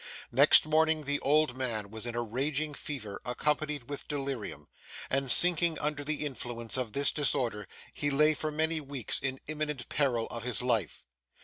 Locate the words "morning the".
0.65-1.19